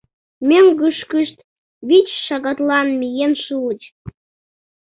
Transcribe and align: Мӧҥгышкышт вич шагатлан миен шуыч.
Мӧҥгышкышт 0.49 1.37
вич 1.87 2.09
шагатлан 2.25 2.87
миен 2.99 3.33
шуыч. 3.43 3.81